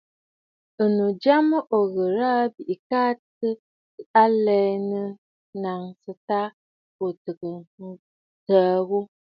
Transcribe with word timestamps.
Ɨ̀nnu 0.83 1.05
jya 1.21 1.35
mə 1.49 1.57
o 1.75 1.77
ghɨrə̀ 1.93 2.31
aa, 2.37 2.47
bɨka 2.55 3.01
tɔɔ 3.37 3.51
alɛ 4.21 4.57
ɨ 4.99 5.03
nɔ̀ŋsə 5.61 6.11
tâ 6.27 6.39
ò 7.03 7.07
təə 8.45 8.69
ghu. 8.87 8.99